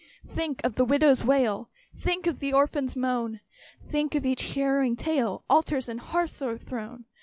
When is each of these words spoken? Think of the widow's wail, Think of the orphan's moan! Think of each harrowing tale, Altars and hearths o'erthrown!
Think 0.27 0.61
of 0.63 0.77
the 0.77 0.83
widow's 0.83 1.23
wail, 1.23 1.69
Think 1.95 2.25
of 2.25 2.39
the 2.39 2.53
orphan's 2.53 2.95
moan! 2.95 3.39
Think 3.87 4.15
of 4.15 4.25
each 4.25 4.55
harrowing 4.55 4.95
tale, 4.95 5.43
Altars 5.47 5.87
and 5.87 5.99
hearths 5.99 6.41
o'erthrown! 6.41 7.05